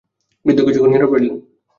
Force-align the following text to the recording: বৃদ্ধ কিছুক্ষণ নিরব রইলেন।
বৃদ্ধ 0.45 0.59
কিছুক্ষণ 0.65 0.89
নিরব 0.91 1.11
রইলেন। 1.13 1.33